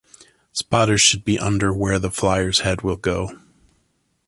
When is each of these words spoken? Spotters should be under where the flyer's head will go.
Spotters 0.51 0.99
should 0.99 1.23
be 1.23 1.37
under 1.37 1.71
where 1.71 1.99
the 1.99 2.09
flyer's 2.09 2.61
head 2.61 2.81
will 2.81 2.95
go. 2.95 3.37